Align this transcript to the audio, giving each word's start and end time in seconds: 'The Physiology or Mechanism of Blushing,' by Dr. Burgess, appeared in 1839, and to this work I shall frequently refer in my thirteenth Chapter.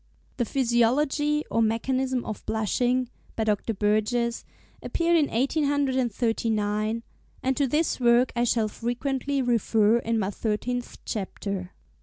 'The 0.37 0.45
Physiology 0.45 1.45
or 1.51 1.61
Mechanism 1.61 2.25
of 2.25 2.43
Blushing,' 2.47 3.07
by 3.35 3.43
Dr. 3.43 3.75
Burgess, 3.75 4.43
appeared 4.81 5.15
in 5.15 5.27
1839, 5.29 7.03
and 7.43 7.55
to 7.55 7.67
this 7.67 7.99
work 7.99 8.31
I 8.35 8.43
shall 8.43 8.67
frequently 8.67 9.43
refer 9.43 9.99
in 9.99 10.17
my 10.17 10.31
thirteenth 10.31 10.97
Chapter. 11.05 11.73